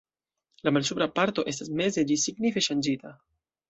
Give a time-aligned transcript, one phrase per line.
[0.67, 3.19] La malsupra parto estas meze ĝis signife ŝanĝita.